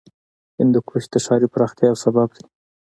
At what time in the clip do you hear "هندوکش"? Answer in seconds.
0.57-1.03